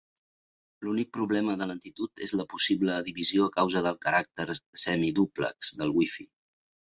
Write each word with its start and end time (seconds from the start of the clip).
L'únic 0.85 1.09
problema 1.17 1.57
de 1.59 1.67
lentitud 1.71 2.23
és 2.27 2.33
la 2.39 2.45
possible 2.53 2.95
divisió 3.09 3.45
a 3.51 3.55
causa 3.59 3.85
del 3.89 4.01
caràcter 4.07 4.47
semidúplex 4.85 5.71
del 5.83 5.95
wifi. 6.01 6.27